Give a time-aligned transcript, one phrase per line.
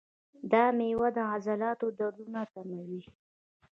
[0.51, 3.01] دا میوه د عضلاتو دردونه کموي.